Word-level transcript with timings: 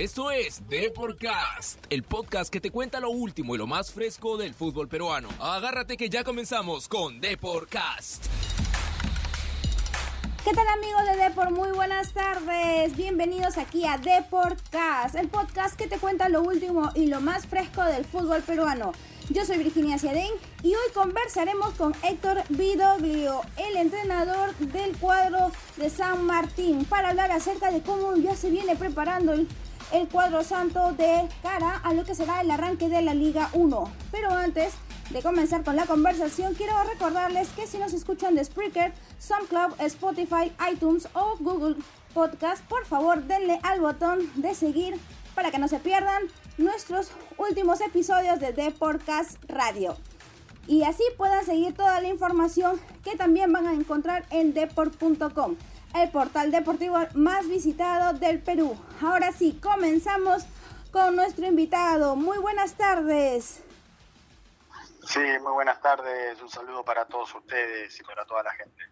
Esto 0.00 0.30
es 0.30 0.66
Deporcast, 0.66 1.84
el 1.90 2.04
podcast 2.04 2.50
que 2.50 2.58
te 2.58 2.70
cuenta 2.70 3.00
lo 3.00 3.10
último 3.10 3.54
y 3.54 3.58
lo 3.58 3.66
más 3.66 3.92
fresco 3.92 4.38
del 4.38 4.54
fútbol 4.54 4.88
peruano. 4.88 5.28
Agárrate 5.38 5.98
que 5.98 6.08
ya 6.08 6.24
comenzamos 6.24 6.88
con 6.88 7.20
Deporcast. 7.20 8.24
¿Qué 10.42 10.54
tal 10.54 10.66
amigos 10.68 11.02
de 11.04 11.22
Deport? 11.22 11.50
Muy 11.50 11.72
buenas 11.72 12.14
tardes. 12.14 12.96
Bienvenidos 12.96 13.58
aquí 13.58 13.84
a 13.84 13.98
Deporcast, 13.98 15.16
el 15.16 15.28
podcast 15.28 15.76
que 15.76 15.86
te 15.86 15.98
cuenta 15.98 16.30
lo 16.30 16.44
último 16.44 16.90
y 16.94 17.08
lo 17.08 17.20
más 17.20 17.46
fresco 17.46 17.84
del 17.84 18.06
fútbol 18.06 18.40
peruano. 18.40 18.92
Yo 19.28 19.44
soy 19.44 19.58
Virginia 19.58 19.98
Ciadén 19.98 20.32
y 20.62 20.68
hoy 20.68 20.92
conversaremos 20.94 21.74
con 21.74 21.94
Héctor 22.02 22.42
Vidoglio, 22.48 23.42
el 23.58 23.76
entrenador 23.76 24.56
del 24.56 24.96
cuadro 24.96 25.52
de 25.76 25.90
San 25.90 26.24
Martín, 26.24 26.86
para 26.86 27.10
hablar 27.10 27.30
acerca 27.32 27.70
de 27.70 27.82
cómo 27.82 28.16
ya 28.16 28.34
se 28.34 28.48
viene 28.48 28.76
preparando 28.76 29.34
el, 29.34 29.46
el 29.92 30.08
cuadro 30.08 30.42
santo 30.44 30.92
de 30.92 31.28
cara 31.42 31.80
a 31.82 31.92
lo 31.94 32.04
que 32.04 32.14
será 32.14 32.40
el 32.40 32.50
arranque 32.50 32.88
de 32.88 33.02
la 33.02 33.14
Liga 33.14 33.50
1. 33.52 33.92
Pero 34.10 34.30
antes 34.30 34.74
de 35.10 35.22
comenzar 35.22 35.64
con 35.64 35.76
la 35.76 35.86
conversación, 35.86 36.54
quiero 36.54 36.74
recordarles 36.84 37.48
que 37.50 37.66
si 37.66 37.78
nos 37.78 37.92
escuchan 37.92 38.34
de 38.34 38.44
Spreaker, 38.44 38.92
SoundCloud, 39.18 39.80
Spotify, 39.80 40.52
iTunes 40.72 41.08
o 41.14 41.36
Google 41.40 41.76
Podcast, 42.14 42.64
por 42.66 42.86
favor 42.86 43.22
denle 43.24 43.58
al 43.62 43.80
botón 43.80 44.30
de 44.36 44.54
seguir 44.54 44.98
para 45.34 45.50
que 45.50 45.58
no 45.58 45.68
se 45.68 45.78
pierdan 45.78 46.22
nuestros 46.58 47.10
últimos 47.38 47.80
episodios 47.80 48.38
de 48.40 48.52
The 48.52 48.72
Podcast 48.72 49.36
Radio. 49.48 49.96
Y 50.66 50.84
así 50.84 51.02
puedan 51.16 51.44
seguir 51.44 51.74
toda 51.74 52.00
la 52.00 52.08
información 52.08 52.80
que 53.02 53.16
también 53.16 53.52
van 53.52 53.66
a 53.66 53.72
encontrar 53.72 54.24
en 54.30 54.52
deport.com, 54.52 55.56
el 55.94 56.10
portal 56.10 56.50
deportivo 56.50 56.98
más 57.14 57.48
visitado 57.48 58.18
del 58.18 58.40
Perú. 58.40 58.76
Ahora 59.02 59.32
sí, 59.32 59.58
comenzamos 59.62 60.44
con 60.92 61.16
nuestro 61.16 61.46
invitado. 61.46 62.16
Muy 62.16 62.38
buenas 62.38 62.74
tardes. 62.74 63.62
Sí, 65.06 65.20
muy 65.42 65.52
buenas 65.52 65.80
tardes. 65.80 66.40
Un 66.40 66.48
saludo 66.48 66.84
para 66.84 67.04
todos 67.06 67.34
ustedes 67.34 67.98
y 67.98 68.02
para 68.02 68.24
toda 68.24 68.42
la 68.42 68.52
gente. 68.52 68.82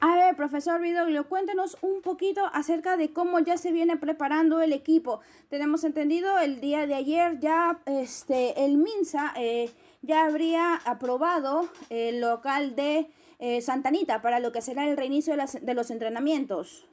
A 0.00 0.16
ver, 0.16 0.34
profesor 0.34 0.80
Vidoglio, 0.80 1.28
cuéntenos 1.28 1.78
un 1.80 2.02
poquito 2.02 2.44
acerca 2.52 2.96
de 2.96 3.12
cómo 3.12 3.38
ya 3.38 3.56
se 3.56 3.70
viene 3.70 3.96
preparando 3.96 4.60
el 4.60 4.72
equipo. 4.72 5.20
Tenemos 5.48 5.84
entendido 5.84 6.40
el 6.40 6.60
día 6.60 6.88
de 6.88 6.94
ayer 6.94 7.38
ya 7.38 7.78
este 7.86 8.64
el 8.64 8.78
Minsa 8.78 9.32
eh, 9.36 9.70
ya 10.00 10.24
habría 10.24 10.74
aprobado 10.74 11.68
el 11.88 12.20
local 12.20 12.74
de 12.74 13.08
eh, 13.44 13.60
Santanita 13.60 14.22
para 14.22 14.38
lo 14.38 14.52
que 14.52 14.62
será 14.62 14.84
el 14.84 14.96
reinicio 14.96 15.34
de, 15.36 15.74
los 15.74 15.90
entrenamientos. 15.90 16.86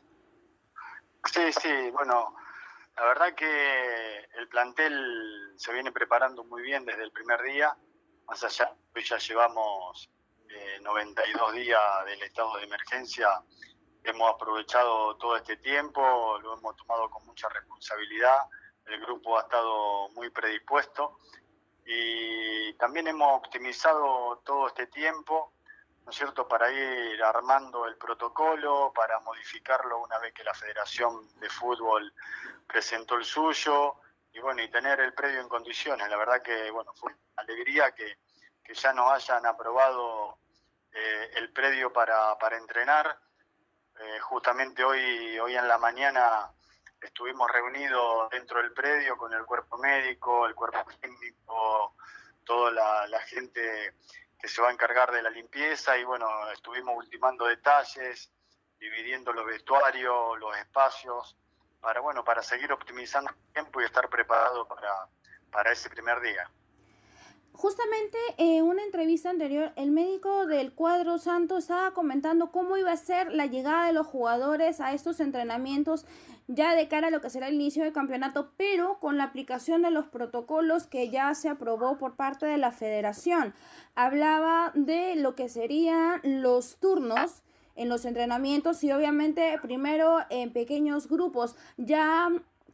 Sí, 1.31 1.53
sí, 1.53 1.91
bueno, 1.91 2.35
la 2.97 3.05
verdad 3.05 3.35
que 3.35 4.17
el 4.35 4.47
plantel 4.49 5.53
se 5.57 5.71
viene 5.71 5.91
preparando 5.91 6.43
muy 6.43 6.63
bien 6.63 6.85
desde 6.85 7.03
el 7.03 7.11
primer 7.11 7.39
día, 7.43 7.77
más 8.25 8.43
allá, 8.43 8.73
ya 8.95 9.17
llevamos 9.19 10.09
92 10.81 11.53
días 11.53 11.81
del 12.05 12.23
estado 12.23 12.57
de 12.57 12.63
emergencia, 12.63 13.27
hemos 14.03 14.33
aprovechado 14.33 15.17
todo 15.17 15.37
este 15.37 15.57
tiempo, 15.57 16.01
lo 16.41 16.57
hemos 16.57 16.75
tomado 16.77 17.11
con 17.11 17.27
mucha 17.27 17.47
responsabilidad, 17.49 18.39
el 18.87 18.99
grupo 19.01 19.37
ha 19.37 19.41
estado 19.41 20.09
muy 20.15 20.31
predispuesto. 20.31 21.19
Y 21.85 22.73
también 22.73 23.07
hemos 23.07 23.37
optimizado 23.37 24.41
todo 24.45 24.67
este 24.67 24.87
tiempo, 24.87 25.53
¿no 26.09 26.11
es 26.11 26.17
cierto?, 26.17 26.47
para 26.47 26.71
ir 26.71 27.23
armando 27.23 27.85
el 27.85 27.95
protocolo, 27.95 28.91
para 28.95 29.19
modificarlo 29.19 29.99
una 29.99 30.17
vez 30.17 30.33
que 30.33 30.43
la 30.43 30.55
Federación 30.55 31.39
de 31.39 31.47
Fútbol 31.51 32.11
presentó 32.65 33.13
el 33.13 33.23
suyo 33.23 33.93
y 34.33 34.39
bueno, 34.39 34.59
y 34.63 34.71
tener 34.71 34.99
el 35.01 35.13
predio 35.13 35.39
en 35.39 35.47
condiciones. 35.47 36.09
La 36.09 36.17
verdad 36.17 36.41
que, 36.41 36.71
bueno, 36.71 36.91
fue 36.95 37.11
una 37.11 37.21
alegría 37.35 37.91
que, 37.91 38.17
que 38.63 38.73
ya 38.73 38.91
nos 38.91 39.11
hayan 39.11 39.45
aprobado 39.45 40.39
eh, 40.91 41.29
el 41.35 41.53
predio 41.53 41.93
para, 41.93 42.35
para 42.39 42.57
entrenar. 42.57 43.19
Eh, 43.99 44.19
justamente 44.21 44.83
hoy, 44.83 45.37
hoy 45.37 45.55
en 45.55 45.67
la 45.67 45.77
mañana 45.77 46.51
estuvimos 46.99 47.51
reunidos 47.51 48.31
dentro 48.31 48.59
del 48.59 48.73
predio 48.73 49.15
con 49.15 49.31
el 49.31 49.45
cuerpo 49.45 49.77
médico, 49.77 50.47
el 50.47 50.55
cuerpo 50.55 50.89
técnico, 50.99 51.93
toda 52.43 52.71
la, 52.71 53.05
la 53.05 53.19
gente 53.19 53.93
que 54.39 54.47
se 54.47 54.61
va 54.61 54.69
a 54.69 54.71
encargar 54.71 55.11
de 55.11 55.21
la 55.21 55.29
limpieza 55.29 55.97
y 55.97 56.03
bueno, 56.03 56.27
estuvimos 56.51 56.95
ultimando 56.95 57.45
detalles, 57.45 58.31
dividiendo 58.79 59.33
los 59.33 59.45
vestuarios, 59.45 60.39
los 60.39 60.57
espacios, 60.57 61.37
para 61.81 61.99
bueno, 61.99 62.23
para 62.23 62.41
seguir 62.41 62.71
optimizando 62.71 63.31
el 63.31 63.53
tiempo 63.53 63.81
y 63.81 63.85
estar 63.85 64.09
preparado 64.09 64.67
para, 64.67 65.07
para 65.51 65.71
ese 65.71 65.89
primer 65.89 66.21
día. 66.21 66.49
Justamente 67.53 68.17
en 68.37 68.63
una 68.63 68.83
entrevista 68.83 69.29
anterior, 69.29 69.73
el 69.75 69.91
médico 69.91 70.45
del 70.45 70.71
cuadro 70.71 71.17
santo 71.17 71.57
estaba 71.57 71.91
comentando 71.91 72.51
cómo 72.51 72.77
iba 72.77 72.91
a 72.91 72.97
ser 72.97 73.33
la 73.33 73.47
llegada 73.47 73.87
de 73.87 73.93
los 73.93 74.07
jugadores 74.07 74.79
a 74.79 74.93
estos 74.93 75.19
entrenamientos 75.19 76.05
ya 76.49 76.73
de 76.73 76.87
cara 76.87 77.07
a 77.07 77.11
lo 77.11 77.21
que 77.21 77.29
será 77.29 77.47
el 77.47 77.55
inicio 77.55 77.83
del 77.83 77.93
campeonato, 77.93 78.51
pero 78.57 78.97
con 78.99 79.17
la 79.17 79.25
aplicación 79.25 79.83
de 79.83 79.91
los 79.91 80.07
protocolos 80.07 80.87
que 80.87 81.09
ya 81.09 81.33
se 81.35 81.47
aprobó 81.47 81.97
por 81.97 82.15
parte 82.15 82.47
de 82.47 82.57
la 82.57 82.71
federación. 82.71 83.53
Hablaba 83.93 84.71
de 84.73 85.15
lo 85.15 85.35
que 85.35 85.47
serían 85.47 86.19
los 86.23 86.77
turnos 86.77 87.43
en 87.75 87.87
los 87.87 88.03
entrenamientos 88.05 88.83
y 88.83 88.91
obviamente 88.91 89.59
primero 89.61 90.19
en 90.31 90.51
pequeños 90.51 91.07
grupos. 91.07 91.55
Ya 91.77 92.29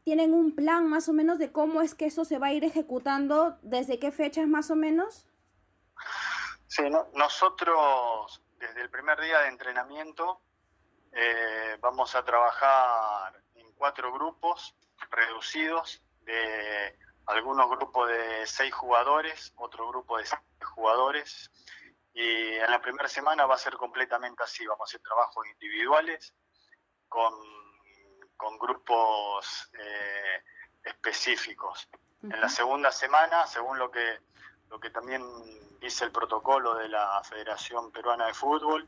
tienen 0.06 0.36
un 0.36 0.56
plan 0.56 0.88
más 0.88 1.10
o 1.10 1.14
menos 1.14 1.40
de 1.40 1.52
cómo 1.52 1.82
es 1.82 1.96
que 1.96 2.06
eso 2.06 2.26
se 2.26 2.38
va 2.38 2.48
a 2.48 2.54
ir 2.54 2.64
ejecutando, 2.64 3.58
desde 3.64 3.98
qué 3.98 4.12
fechas 4.12 4.48
más 4.48 4.70
o 4.70 4.76
menos? 4.76 5.28
Sí, 6.68 6.84
nosotros 7.16 8.40
desde 8.60 8.84
el 8.84 8.92
primer 8.92 9.20
día 9.20 9.40
de 9.40 9.48
entrenamiento 9.48 10.42
eh, 11.12 11.78
vamos 11.82 12.16
a 12.16 12.24
trabajar 12.24 13.42
en 13.56 13.72
cuatro 13.74 14.14
grupos 14.14 14.76
reducidos 15.10 16.04
de 16.22 17.00
algunos 17.26 17.68
grupos 17.72 18.08
de 18.08 18.46
seis 18.46 18.74
jugadores, 18.76 19.54
otro 19.56 19.90
grupo 19.90 20.20
de 20.20 20.26
seis 20.28 20.42
jugadores 20.76 21.50
y 22.14 22.54
en 22.54 22.70
la 22.70 22.80
primera 22.80 23.10
semana 23.10 23.48
va 23.48 23.56
a 23.56 23.58
ser 23.58 23.74
completamente 23.74 24.44
así, 24.44 24.68
vamos 24.68 24.82
a 24.82 24.90
hacer 24.92 25.02
trabajos 25.02 25.48
individuales 25.48 26.36
con 27.10 27.34
con 28.38 28.58
grupos 28.58 29.70
eh, 29.74 30.44
específicos. 30.84 31.88
En 32.24 32.42
la 32.42 32.50
segunda 32.50 32.92
semana, 32.92 33.46
según 33.46 33.78
lo 33.78 33.92
que, 33.92 34.20
lo 34.70 34.80
que 34.80 34.90
también 34.90 35.24
dice 35.80 36.06
el 36.06 36.12
protocolo 36.12 36.76
de 36.76 36.90
la 36.90 37.22
Federación 37.24 37.92
Peruana 37.92 38.26
de 38.26 38.34
Fútbol, 38.34 38.88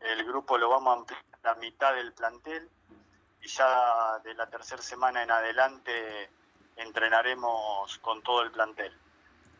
el 0.00 0.24
grupo 0.24 0.58
lo 0.58 0.68
vamos 0.68 0.94
a 0.94 0.98
ampliar 0.98 1.22
a 1.42 1.48
la 1.48 1.54
mitad 1.54 1.94
del 1.94 2.12
plantel 2.12 2.68
y 3.40 3.48
ya 3.48 4.18
de 4.24 4.34
la 4.34 4.48
tercera 4.48 4.82
semana 4.82 5.22
en 5.22 5.30
adelante 5.30 6.30
entrenaremos 6.76 7.98
con 7.98 8.22
todo 8.22 8.42
el 8.42 8.50
plantel. 8.50 8.92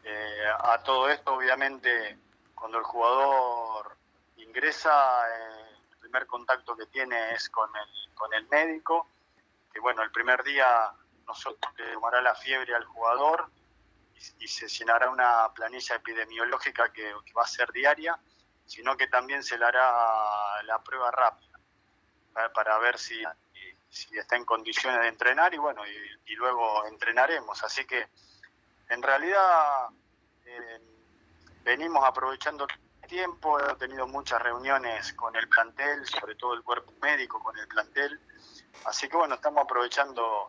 Eh, 0.03 0.47
a 0.59 0.83
todo 0.83 1.09
esto, 1.09 1.35
obviamente, 1.35 2.19
cuando 2.55 2.79
el 2.79 2.85
jugador 2.85 3.97
ingresa, 4.37 4.91
eh, 5.29 5.77
el 5.93 5.99
primer 5.99 6.27
contacto 6.27 6.77
que 6.77 6.87
tiene 6.87 7.33
es 7.33 7.49
con 7.49 7.71
el, 7.77 8.15
con 8.15 8.33
el 8.35 8.47
médico 8.49 9.09
bueno, 9.81 10.03
el 10.03 10.11
primer 10.11 10.43
día 10.43 10.93
nosotros 11.27 11.73
le 11.77 11.93
tomará 11.93 12.21
la 12.21 12.35
fiebre 12.35 12.75
al 12.75 12.85
jugador 12.85 13.51
y, 14.39 14.49
se 14.49 14.69
llenará 14.69 15.11
una 15.11 15.53
planilla 15.55 15.97
epidemiológica 15.97 16.93
que, 16.93 17.13
va 17.37 17.43
a 17.43 17.47
ser 17.47 17.73
diaria, 17.73 18.19
sino 18.67 18.97
que 18.97 19.09
también 19.09 19.43
se 19.43 19.59
le 19.59 19.65
hará 19.65 20.63
la 20.63 20.79
prueba 20.83 21.11
rápida 21.11 21.59
para, 22.53 22.79
ver 22.79 22.99
si, 22.99 23.23
si, 23.89 24.17
está 24.19 24.37
en 24.37 24.45
condiciones 24.45 25.01
de 25.01 25.09
entrenar 25.09 25.55
y 25.55 25.59
bueno, 25.59 25.83
y, 25.87 26.35
luego 26.35 26.87
entrenaremos. 26.87 27.63
Así 27.63 27.85
que 27.85 28.09
en 28.89 29.03
realidad 29.03 29.89
eh, 30.45 30.81
venimos 31.63 32.05
aprovechando 32.05 32.67
el 32.67 33.09
tiempo, 33.09 33.61
he 33.61 33.75
tenido 33.77 34.07
muchas 34.07 34.41
reuniones 34.43 35.13
con 35.13 35.35
el 35.37 35.49
plantel, 35.49 36.05
sobre 36.07 36.35
todo 36.35 36.55
el 36.55 36.63
cuerpo 36.63 36.93
médico 37.03 37.41
con 37.41 37.57
el 37.59 37.69
plantel, 37.69 38.21
Así 38.85 39.09
que 39.09 39.17
bueno, 39.17 39.37
estamos 39.37 39.65
aprovechando 39.65 40.49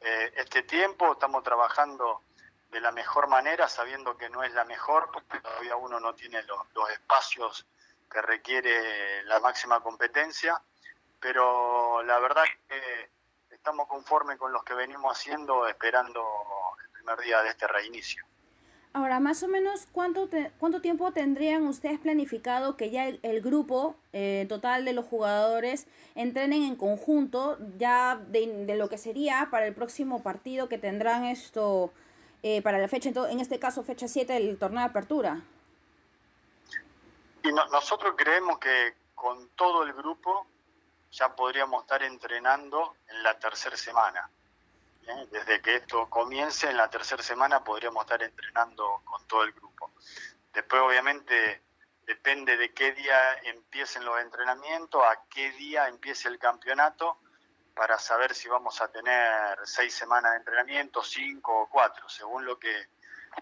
eh, 0.00 0.32
este 0.36 0.62
tiempo, 0.62 1.12
estamos 1.12 1.42
trabajando 1.42 2.22
de 2.70 2.80
la 2.80 2.92
mejor 2.92 3.28
manera, 3.28 3.68
sabiendo 3.68 4.16
que 4.16 4.28
no 4.28 4.42
es 4.42 4.52
la 4.52 4.64
mejor, 4.64 5.10
porque 5.12 5.40
todavía 5.40 5.76
uno 5.76 6.00
no 6.00 6.14
tiene 6.14 6.42
los, 6.42 6.90
espacios 6.90 7.66
que 8.10 8.20
requiere 8.20 9.22
la 9.24 9.40
máxima 9.40 9.80
competencia, 9.80 10.60
pero 11.20 12.02
la 12.02 12.18
verdad 12.18 12.44
que 12.68 13.10
estamos 13.50 13.88
conformes 13.88 14.38
con 14.38 14.52
los 14.52 14.62
que 14.64 14.74
venimos 14.74 15.16
haciendo, 15.16 15.66
esperando 15.68 16.22
el 16.82 16.90
primer 16.90 17.18
día 17.20 17.42
de 17.42 17.50
este 17.50 17.66
reinicio. 17.66 18.24
Ahora, 18.96 19.18
más 19.18 19.42
o 19.42 19.48
menos, 19.48 19.88
¿cuánto, 19.90 20.28
cuánto 20.60 20.80
tiempo 20.80 21.10
tendrían 21.10 21.66
ustedes 21.66 21.98
planificado 21.98 22.76
que 22.76 22.92
ya 22.92 23.08
el, 23.08 23.40
grupo 23.42 23.96
eh, 24.12 24.46
total 24.48 24.84
de 24.84 24.92
los 24.92 25.04
jugadores 25.04 25.88
entrenen 26.14 26.62
en 26.62 26.76
conjunto 26.76 27.58
ya 27.76 28.14
de, 28.14 28.72
lo 28.76 28.88
que 28.88 28.96
sería 28.96 29.48
para 29.50 29.66
el 29.66 29.74
próximo 29.74 30.22
partido 30.22 30.68
que 30.68 30.78
tendrán 30.78 31.24
esto 31.24 31.92
eh, 32.44 32.62
para 32.62 32.78
la 32.78 32.86
fecha, 32.86 33.10
en 33.28 33.40
este 33.40 33.58
caso 33.58 33.82
fecha 33.82 34.06
7 34.06 34.32
del 34.32 34.56
torneo 34.58 34.78
de 34.78 34.86
apertura? 34.86 35.40
Y 37.42 37.50
nosotros 37.52 38.14
creemos 38.16 38.60
que 38.60 38.94
con 39.16 39.48
todo 39.56 39.82
el 39.82 39.92
grupo 39.92 40.46
ya 41.10 41.34
podríamos 41.34 41.82
estar 41.82 42.00
entrenando 42.04 42.94
en 43.08 43.24
la 43.24 43.36
tercera 43.40 43.76
semana. 43.76 44.30
Desde 45.30 45.60
que 45.60 45.76
esto 45.76 46.08
comience, 46.08 46.68
en 46.68 46.76
la 46.76 46.88
tercera 46.88 47.22
semana 47.22 47.62
podríamos 47.62 48.04
estar 48.04 48.22
entrenando 48.22 49.02
con 49.04 49.26
todo 49.26 49.42
el 49.42 49.52
grupo. 49.52 49.92
Después, 50.52 50.82
obviamente, 50.82 51.62
depende 52.06 52.56
de 52.56 52.72
qué 52.72 52.92
día 52.92 53.34
empiecen 53.42 54.04
los 54.04 54.20
entrenamientos, 54.20 55.02
a 55.02 55.24
qué 55.28 55.50
día 55.52 55.88
empiece 55.88 56.28
el 56.28 56.38
campeonato, 56.38 57.18
para 57.74 57.98
saber 57.98 58.34
si 58.34 58.48
vamos 58.48 58.80
a 58.80 58.88
tener 58.88 59.58
seis 59.64 59.92
semanas 59.94 60.32
de 60.32 60.38
entrenamiento, 60.38 61.02
cinco 61.02 61.62
o 61.62 61.68
cuatro, 61.68 62.08
según 62.08 62.44
lo 62.44 62.58
que, 62.58 62.88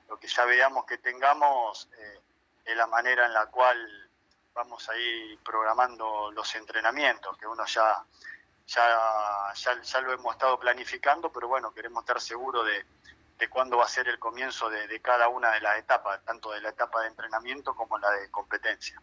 lo 0.09 0.19
que 0.19 0.27
ya 0.27 0.45
veamos 0.47 0.87
que 0.87 0.99
tengamos, 0.99 1.89
eh, 1.99 2.21
es 2.65 2.77
la 2.77 2.87
manera 2.87 3.27
en 3.27 3.35
la 3.35 3.47
cual 3.47 4.11
vamos 4.55 4.89
a 4.89 4.97
ir 4.97 5.39
programando 5.41 6.31
los 6.33 6.55
entrenamientos, 6.55 7.37
que 7.37 7.47
uno 7.47 7.65
ya 7.67 8.05
ya, 8.75 9.81
ya, 9.83 10.01
lo 10.01 10.13
hemos 10.13 10.35
estado 10.35 10.59
planificando, 10.59 11.31
pero 11.31 11.49
bueno, 11.49 11.73
queremos 11.73 12.03
estar 12.03 12.21
seguros 12.21 12.67
de, 12.67 12.85
de 13.39 13.49
cuándo 13.49 13.77
va 13.77 13.85
a 13.85 13.89
ser 13.89 14.09
el 14.09 14.19
comienzo 14.19 14.71
de, 14.71 14.87
de, 14.87 15.01
cada 15.01 15.29
una 15.29 15.53
de 15.53 15.61
las 15.61 15.79
etapas, 15.79 16.25
tanto 16.25 16.53
de 16.53 16.61
la 16.61 16.71
etapa 16.71 17.03
de 17.03 17.09
entrenamiento 17.09 17.75
como 17.75 17.99
la 17.99 18.11
de 18.11 18.31
competencia. 18.31 19.01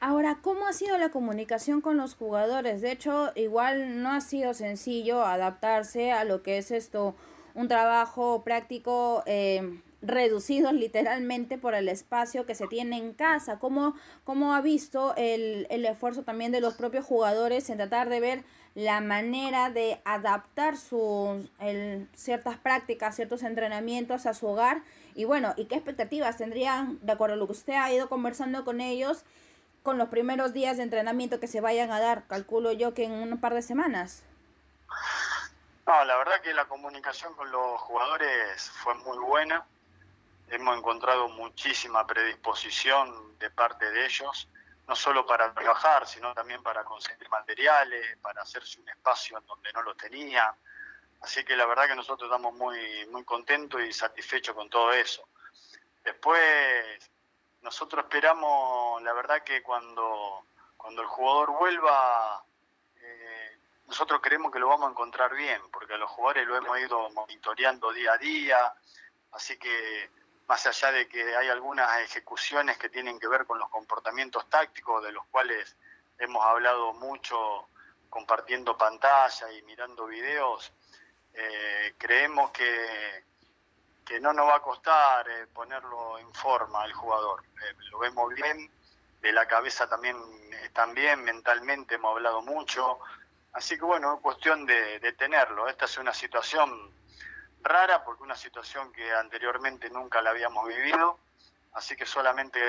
Ahora, 0.00 0.38
¿cómo 0.42 0.66
ha 0.66 0.72
sido 0.72 0.98
la 0.98 1.10
comunicación 1.10 1.80
con 1.80 1.96
los 1.96 2.16
jugadores? 2.16 2.80
De 2.80 2.90
hecho, 2.90 3.30
igual 3.36 4.02
no 4.02 4.10
ha 4.10 4.20
sido 4.20 4.52
sencillo 4.52 5.24
adaptarse 5.24 6.10
a 6.10 6.24
lo 6.24 6.42
que 6.42 6.58
es 6.58 6.72
esto, 6.72 7.14
un 7.54 7.68
trabajo 7.68 8.42
práctico 8.42 9.22
eh, 9.26 9.80
reducido 10.02 10.72
literalmente 10.72 11.58
por 11.58 11.74
el 11.74 11.88
espacio 11.88 12.44
que 12.44 12.54
se 12.54 12.66
tiene 12.66 12.98
en 12.98 13.14
casa. 13.14 13.58
¿Cómo, 13.58 13.94
cómo 14.24 14.54
ha 14.54 14.60
visto 14.60 15.14
el, 15.16 15.66
el 15.70 15.86
esfuerzo 15.86 16.24
también 16.24 16.52
de 16.52 16.60
los 16.60 16.74
propios 16.74 17.06
jugadores 17.06 17.70
en 17.70 17.78
tratar 17.78 18.08
de 18.08 18.20
ver 18.20 18.44
la 18.74 19.00
manera 19.00 19.70
de 19.70 20.00
adaptar 20.04 20.76
sus 20.76 21.50
ciertas 22.14 22.56
prácticas, 22.56 23.16
ciertos 23.16 23.42
entrenamientos 23.42 24.26
a 24.26 24.34
su 24.34 24.46
hogar 24.46 24.82
y 25.14 25.24
bueno, 25.24 25.52
y 25.56 25.66
qué 25.66 25.74
expectativas 25.74 26.38
tendrían, 26.38 26.98
de 27.02 27.12
acuerdo 27.12 27.34
a 27.34 27.36
lo 27.36 27.46
que 27.46 27.52
usted 27.52 27.74
ha 27.74 27.92
ido 27.92 28.08
conversando 28.08 28.64
con 28.64 28.80
ellos, 28.80 29.24
con 29.82 29.98
los 29.98 30.08
primeros 30.08 30.52
días 30.52 30.78
de 30.78 30.84
entrenamiento 30.84 31.38
que 31.38 31.48
se 31.48 31.60
vayan 31.60 31.90
a 31.90 32.00
dar, 32.00 32.26
calculo 32.28 32.72
yo 32.72 32.94
que 32.94 33.04
en 33.04 33.12
un 33.12 33.38
par 33.38 33.52
de 33.52 33.62
semanas. 33.62 34.22
No, 35.86 36.04
la 36.04 36.16
verdad 36.16 36.40
que 36.42 36.54
la 36.54 36.64
comunicación 36.66 37.34
con 37.34 37.50
los 37.50 37.80
jugadores 37.80 38.70
fue 38.70 38.94
muy 38.94 39.18
buena. 39.18 39.66
Hemos 40.52 40.76
encontrado 40.76 41.30
muchísima 41.30 42.06
predisposición 42.06 43.38
de 43.38 43.48
parte 43.48 43.90
de 43.90 44.04
ellos 44.04 44.50
no 44.86 44.94
solo 44.94 45.24
para 45.24 45.54
trabajar, 45.54 46.06
sino 46.06 46.34
también 46.34 46.62
para 46.62 46.84
conseguir 46.84 47.26
materiales, 47.30 48.18
para 48.18 48.42
hacerse 48.42 48.78
un 48.78 48.86
espacio 48.90 49.38
en 49.38 49.46
donde 49.46 49.72
no 49.72 49.80
lo 49.80 49.94
tenía. 49.94 50.54
Así 51.22 51.42
que 51.42 51.56
la 51.56 51.64
verdad 51.64 51.86
que 51.86 51.96
nosotros 51.96 52.28
estamos 52.28 52.52
muy, 52.52 53.06
muy 53.06 53.24
contentos 53.24 53.80
y 53.80 53.94
satisfechos 53.94 54.54
con 54.54 54.68
todo 54.68 54.92
eso. 54.92 55.26
Después, 56.04 57.10
nosotros 57.62 58.04
esperamos, 58.04 59.00
la 59.02 59.14
verdad 59.14 59.42
que 59.42 59.62
cuando, 59.62 60.44
cuando 60.76 61.00
el 61.00 61.08
jugador 61.08 61.52
vuelva, 61.52 62.44
eh, 63.00 63.58
nosotros 63.86 64.20
creemos 64.22 64.52
que 64.52 64.58
lo 64.58 64.68
vamos 64.68 64.88
a 64.88 64.90
encontrar 64.90 65.34
bien, 65.34 65.62
porque 65.72 65.94
a 65.94 65.96
los 65.96 66.10
jugadores 66.10 66.46
lo 66.46 66.56
hemos 66.58 66.78
ido 66.78 67.08
monitoreando 67.12 67.90
día 67.90 68.12
a 68.12 68.18
día, 68.18 68.74
así 69.30 69.56
que 69.56 70.10
más 70.52 70.66
allá 70.66 70.92
de 70.92 71.08
que 71.08 71.34
hay 71.34 71.48
algunas 71.48 71.98
ejecuciones 72.00 72.76
que 72.76 72.90
tienen 72.90 73.18
que 73.18 73.26
ver 73.26 73.46
con 73.46 73.58
los 73.58 73.70
comportamientos 73.70 74.50
tácticos, 74.50 75.02
de 75.02 75.10
los 75.10 75.24
cuales 75.28 75.78
hemos 76.18 76.44
hablado 76.44 76.92
mucho 76.92 77.68
compartiendo 78.10 78.76
pantalla 78.76 79.50
y 79.50 79.62
mirando 79.62 80.04
videos, 80.04 80.70
eh, 81.32 81.94
creemos 81.96 82.50
que, 82.50 83.24
que 84.04 84.20
no 84.20 84.34
nos 84.34 84.46
va 84.46 84.56
a 84.56 84.60
costar 84.60 85.26
eh, 85.26 85.46
ponerlo 85.46 86.18
en 86.18 86.30
forma 86.34 86.82
al 86.82 86.92
jugador. 86.92 87.42
Eh, 87.46 87.74
lo 87.90 88.00
vemos 88.00 88.34
bien, 88.34 88.70
de 89.22 89.32
la 89.32 89.48
cabeza 89.48 89.88
también 89.88 90.18
bien, 90.94 91.24
mentalmente 91.24 91.94
hemos 91.94 92.14
hablado 92.14 92.42
mucho, 92.42 92.98
así 93.54 93.78
que 93.78 93.86
bueno, 93.86 94.16
es 94.16 94.20
cuestión 94.20 94.66
de, 94.66 94.98
de 94.98 95.14
tenerlo. 95.14 95.66
Esta 95.66 95.86
es 95.86 95.96
una 95.96 96.12
situación 96.12 96.92
rara 97.62 98.04
porque 98.04 98.22
una 98.22 98.36
situación 98.36 98.92
que 98.92 99.12
anteriormente 99.12 99.90
nunca 99.90 100.20
la 100.22 100.30
habíamos 100.30 100.66
vivido, 100.68 101.18
así 101.72 101.96
que 101.96 102.06
solamente 102.06 102.60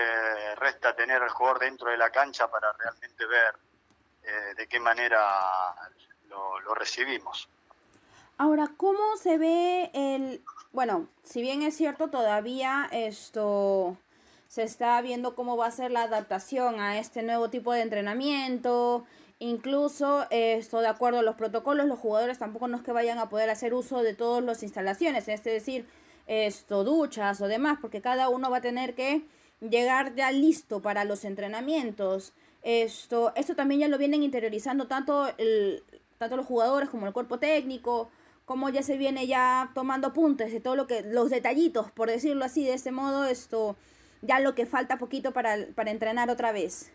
resta 0.56 0.96
tener 0.96 1.22
al 1.22 1.30
jugador 1.30 1.60
dentro 1.60 1.90
de 1.92 1.98
la 1.98 2.10
cancha 2.10 2.50
para 2.50 2.72
realmente 2.74 3.26
ver 3.26 3.56
eh, 4.24 4.54
de 4.56 4.68
qué 4.68 4.80
manera 4.80 5.20
lo, 6.30 6.60
lo 6.60 6.74
recibimos. 6.74 7.50
Ahora, 8.38 8.70
¿cómo 8.78 9.16
se 9.18 9.38
ve 9.38 9.92
el, 9.94 10.44
bueno, 10.72 11.08
si 11.24 11.42
bien 11.42 11.62
es 11.62 11.78
cierto 11.78 12.10
todavía 12.10 12.90
esto 12.92 13.98
se 14.48 14.64
está 14.64 15.02
viendo 15.02 15.36
cómo 15.36 15.58
va 15.58 15.68
a 15.68 15.72
ser 15.72 15.92
la 15.92 16.04
adaptación 16.04 16.80
a 16.80 17.00
este 17.00 17.24
nuevo 17.24 17.50
tipo 17.50 17.74
de 17.74 17.82
entrenamiento, 17.82 19.06
Incluso 19.44 20.26
esto 20.30 20.80
de 20.80 20.88
acuerdo 20.88 21.20
a 21.20 21.22
los 21.22 21.36
protocolos, 21.36 21.86
los 21.86 22.00
jugadores 22.00 22.40
tampoco 22.40 22.70
no 22.70 22.78
es 22.78 22.82
que 22.82 22.94
vayan 22.94 23.18
a 23.20 23.28
poder 23.28 23.50
hacer 23.50 23.74
uso 23.74 24.02
de 24.02 24.14
todas 24.14 24.42
las 24.42 24.64
instalaciones, 24.64 25.28
es 25.28 25.44
decir, 25.44 25.86
esto 26.28 26.86
duchas 26.86 27.42
o 27.42 27.50
demás, 27.50 27.78
porque 27.82 28.00
cada 28.00 28.30
uno 28.30 28.50
va 28.50 28.60
a 28.60 28.62
tener 28.62 28.96
que 28.96 29.24
llegar 29.60 30.16
ya 30.16 30.32
listo 30.32 30.82
para 30.82 31.04
los 31.04 31.26
entrenamientos. 31.26 32.32
Esto, 32.62 33.34
esto 33.36 33.54
también 33.54 33.82
ya 33.82 33.90
lo 33.90 33.98
vienen 33.98 34.24
interiorizando 34.24 34.88
tanto 34.88 35.28
el, 35.38 35.84
tanto 36.18 36.38
los 36.38 36.46
jugadores 36.46 36.88
como 36.88 37.06
el 37.06 37.12
cuerpo 37.12 37.38
técnico, 37.38 38.10
como 38.46 38.70
ya 38.70 38.82
se 38.82 38.96
viene 38.96 39.28
ya 39.28 39.72
tomando 39.76 40.08
apuntes 40.08 40.54
de 40.54 40.62
todo 40.62 40.78
lo 40.78 40.88
que, 40.88 41.02
los 41.02 41.30
detallitos, 41.30 41.92
por 41.92 42.10
decirlo 42.10 42.46
así, 42.46 42.64
de 42.64 42.76
este 42.76 42.94
modo, 42.94 43.26
esto, 43.26 43.76
ya 44.22 44.40
lo 44.40 44.56
que 44.56 44.66
falta 44.66 44.98
poquito 44.98 45.34
para, 45.34 45.58
para 45.76 45.92
entrenar 45.92 46.30
otra 46.30 46.54
vez. 46.54 46.94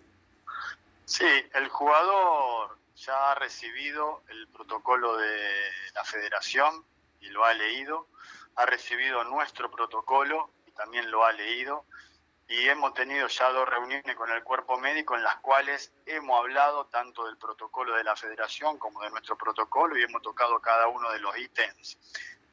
Sí, 1.08 1.24
el 1.54 1.70
jugador 1.70 2.76
ya 2.94 3.32
ha 3.32 3.34
recibido 3.34 4.24
el 4.28 4.46
protocolo 4.48 5.16
de 5.16 5.70
la 5.94 6.04
federación 6.04 6.84
y 7.20 7.30
lo 7.30 7.46
ha 7.46 7.54
leído, 7.54 8.08
ha 8.56 8.66
recibido 8.66 9.24
nuestro 9.24 9.70
protocolo 9.70 10.50
y 10.66 10.72
también 10.72 11.10
lo 11.10 11.24
ha 11.24 11.32
leído. 11.32 11.86
Y 12.46 12.68
hemos 12.68 12.92
tenido 12.92 13.26
ya 13.26 13.48
dos 13.52 13.66
reuniones 13.66 14.14
con 14.16 14.30
el 14.30 14.44
cuerpo 14.44 14.78
médico 14.78 15.16
en 15.16 15.22
las 15.22 15.36
cuales 15.36 15.94
hemos 16.04 16.40
hablado 16.40 16.84
tanto 16.88 17.24
del 17.24 17.38
protocolo 17.38 17.96
de 17.96 18.04
la 18.04 18.14
federación 18.14 18.78
como 18.78 19.00
de 19.00 19.08
nuestro 19.08 19.38
protocolo 19.38 19.96
y 19.96 20.02
hemos 20.02 20.20
tocado 20.20 20.60
cada 20.60 20.88
uno 20.88 21.10
de 21.10 21.20
los 21.20 21.38
ítems 21.38 21.96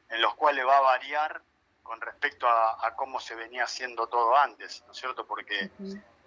en 0.08 0.22
los 0.22 0.34
cuales 0.34 0.66
va 0.66 0.78
a 0.78 0.80
variar 0.80 1.42
con 1.82 2.00
respecto 2.00 2.48
a, 2.48 2.94
cómo 2.96 3.20
se 3.20 3.34
venía 3.34 3.64
haciendo 3.64 4.06
todo 4.06 4.34
antes, 4.34 4.82
¿no 4.86 4.92
es 4.92 4.98
cierto? 4.98 5.26
Porque 5.26 5.70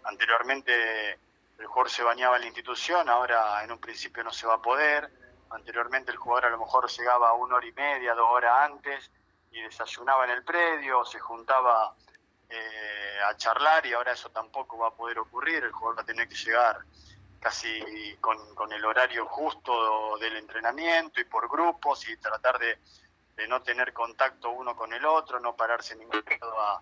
anteriormente 0.03 1.17
el 1.59 1.67
jugador 1.67 1.89
se 1.89 2.03
bañaba 2.03 2.37
en 2.37 2.41
la 2.41 2.47
institución, 2.47 3.09
ahora 3.09 3.63
en 3.63 3.71
un 3.71 3.79
principio 3.79 4.23
no 4.23 4.31
se 4.31 4.47
va 4.47 4.55
a 4.55 4.61
poder. 4.61 5.11
Anteriormente 5.49 6.11
el 6.11 6.17
jugador 6.17 6.45
a 6.45 6.49
lo 6.51 6.59
mejor 6.59 6.89
llegaba 6.89 7.33
una 7.33 7.55
hora 7.55 7.67
y 7.67 7.73
media, 7.73 8.13
dos 8.15 8.27
horas 8.31 8.71
antes 8.71 9.11
y 9.51 9.61
desayunaba 9.61 10.23
en 10.25 10.31
el 10.31 10.43
predio, 10.43 11.03
se 11.03 11.19
juntaba 11.19 11.93
eh, 12.49 13.19
a 13.27 13.35
charlar 13.35 13.85
y 13.85 13.93
ahora 13.93 14.13
eso 14.13 14.29
tampoco 14.29 14.77
va 14.77 14.87
a 14.87 14.91
poder 14.91 15.19
ocurrir. 15.19 15.63
El 15.63 15.71
jugador 15.73 15.97
va 15.97 16.03
a 16.03 16.05
tener 16.05 16.29
que 16.29 16.35
llegar 16.35 16.79
casi 17.41 18.15
con, 18.21 18.71
el 18.71 18.85
horario 18.85 19.25
justo 19.25 20.17
del 20.17 20.37
entrenamiento 20.37 21.19
y 21.19 21.25
por 21.25 21.49
grupos 21.49 22.07
y 22.07 22.15
tratar 22.17 22.57
de, 22.57 22.79
no 23.47 23.61
tener 23.61 23.93
contacto 23.93 24.51
uno 24.51 24.75
con 24.75 24.93
el 24.93 25.05
otro, 25.05 25.39
no 25.39 25.55
pararse 25.55 25.93
en 25.93 25.99
ningún 25.99 26.23
lado 26.39 26.59
a, 26.59 26.81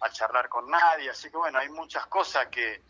a 0.00 0.10
charlar 0.10 0.48
con 0.48 0.70
nadie. 0.70 1.10
Así 1.10 1.30
que 1.30 1.36
bueno, 1.36 1.58
hay 1.58 1.68
muchas 1.68 2.06
cosas 2.06 2.46
que 2.46 2.82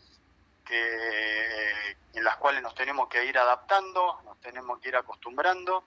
que, 0.65 1.97
en 2.13 2.23
las 2.23 2.37
cuales 2.37 2.61
nos 2.61 2.75
tenemos 2.75 3.07
que 3.07 3.23
ir 3.25 3.37
adaptando, 3.37 4.21
nos 4.25 4.39
tenemos 4.41 4.79
que 4.79 4.89
ir 4.89 4.95
acostumbrando. 4.95 5.85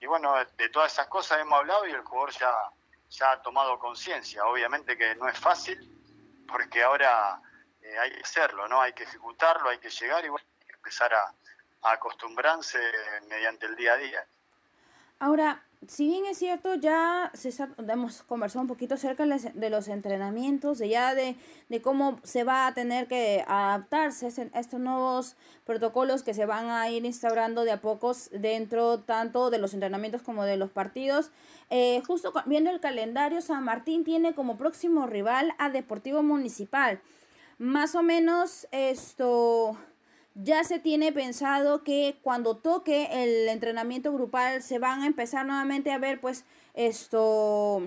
Y 0.00 0.06
bueno, 0.06 0.34
de 0.56 0.68
todas 0.68 0.92
esas 0.92 1.08
cosas 1.08 1.40
hemos 1.40 1.58
hablado 1.58 1.86
y 1.86 1.90
el 1.90 2.02
jugador 2.02 2.30
ya, 2.32 2.52
ya 3.10 3.32
ha 3.32 3.42
tomado 3.42 3.78
conciencia. 3.78 4.44
Obviamente 4.46 4.96
que 4.96 5.14
no 5.16 5.28
es 5.28 5.38
fácil, 5.38 5.78
porque 6.46 6.82
ahora 6.82 7.40
eh, 7.82 7.98
hay 7.98 8.12
que 8.12 8.20
hacerlo, 8.20 8.68
¿no? 8.68 8.80
Hay 8.80 8.92
que 8.92 9.04
ejecutarlo, 9.04 9.70
hay 9.70 9.78
que 9.78 9.90
llegar 9.90 10.24
y 10.24 10.28
bueno, 10.28 10.46
hay 10.60 10.66
que 10.66 10.74
empezar 10.74 11.12
a, 11.12 11.32
a 11.82 11.92
acostumbrarse 11.92 12.78
mediante 13.28 13.66
el 13.66 13.76
día 13.76 13.94
a 13.94 13.96
día. 13.96 14.26
Ahora, 15.20 15.62
si 15.86 16.08
bien 16.08 16.26
es 16.26 16.38
cierto, 16.38 16.74
ya 16.74 17.30
se 17.34 17.52
hemos 17.88 18.22
conversado 18.22 18.62
un 18.62 18.68
poquito 18.68 18.94
acerca 18.94 19.24
de 19.24 19.70
los 19.70 19.88
entrenamientos, 19.88 20.78
de 20.78 20.88
ya 20.88 21.14
de, 21.14 21.36
de 21.68 21.80
cómo 21.80 22.18
se 22.24 22.42
va 22.42 22.66
a 22.66 22.74
tener 22.74 23.06
que 23.06 23.44
adaptarse 23.46 24.26
a 24.26 24.60
estos 24.60 24.80
nuevos 24.80 25.36
protocolos 25.64 26.24
que 26.24 26.34
se 26.34 26.46
van 26.46 26.68
a 26.68 26.90
ir 26.90 27.04
instaurando 27.04 27.64
de 27.64 27.70
a 27.70 27.80
pocos 27.80 28.28
dentro 28.32 29.00
tanto 29.00 29.50
de 29.50 29.58
los 29.58 29.72
entrenamientos 29.72 30.22
como 30.22 30.44
de 30.44 30.56
los 30.56 30.70
partidos. 30.70 31.30
Eh, 31.70 32.02
justo 32.06 32.32
viendo 32.46 32.70
el 32.70 32.80
calendario, 32.80 33.40
San 33.40 33.62
Martín 33.62 34.02
tiene 34.02 34.34
como 34.34 34.56
próximo 34.56 35.06
rival 35.06 35.54
a 35.58 35.70
Deportivo 35.70 36.24
Municipal. 36.24 37.00
Más 37.58 37.94
o 37.94 38.02
menos 38.02 38.66
esto 38.72 39.76
ya 40.40 40.62
se 40.62 40.78
tiene 40.78 41.12
pensado 41.12 41.82
que 41.82 42.16
cuando 42.22 42.56
toque 42.56 43.08
el 43.24 43.48
entrenamiento 43.48 44.12
grupal 44.12 44.62
se 44.62 44.78
van 44.78 45.02
a 45.02 45.06
empezar 45.06 45.44
nuevamente 45.44 45.90
a 45.90 45.98
ver 45.98 46.20
pues 46.20 46.44
esto 46.74 47.82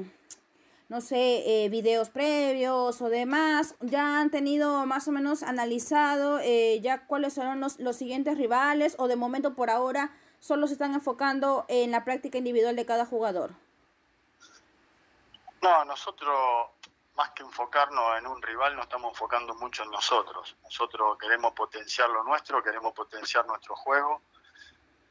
no 0.89 1.00
sé, 1.00 1.63
eh, 1.63 1.70
videos 1.70 2.10
previos 2.10 3.01
o 3.01 3.08
demás, 3.08 3.75
ya 3.79 4.20
han 4.20 4.29
tenido 4.29 4.86
más 4.86 5.08
o 5.08 5.13
menos 5.13 5.41
analizado 5.41 6.39
eh, 6.39 6.81
ya 6.81 7.08
cuáles 7.08 7.34
son 7.34 7.62
los, 7.62 7.79
los 7.79 7.96
siguientes 7.96 8.38
rivales 8.38 8.96
o 9.00 9.08
de 9.08 9.15
momento 9.15 9.53
por 9.53 9.70
ahora 9.70 10.12
solo 10.41 10.67
se 10.67 10.74
están 10.74 10.93
enfocando 10.93 11.63
en 11.70 11.91
la 11.91 12.03
práctica 12.03 12.38
individual 12.38 12.75
de 12.75 12.86
cada 12.86 13.05
jugador. 13.05 13.51
No, 15.62 15.86
nosotros 15.86 16.34
más 17.22 17.32
que 17.32 17.44
enfocarnos 17.44 18.18
en 18.18 18.25
un 18.25 18.42
rival, 18.42 18.75
nos 18.75 18.86
estamos 18.86 19.12
enfocando 19.12 19.54
mucho 19.54 19.84
en 19.84 19.92
nosotros. 19.92 20.56
Nosotros 20.63 21.20
queremos 21.20 21.54
potenciar 21.54 22.10
lo 22.10 22.24
nuestro, 22.24 22.63
queremos 22.63 22.94
potenciar 22.94 23.46
nuestro 23.46 23.75
juego 23.75 24.24